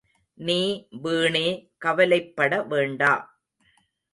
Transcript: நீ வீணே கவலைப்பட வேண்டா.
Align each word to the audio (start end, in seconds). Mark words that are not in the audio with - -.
நீ 0.37 0.57
வீணே 1.01 1.45
கவலைப்பட 1.77 2.61
வேண்டா. 2.63 3.13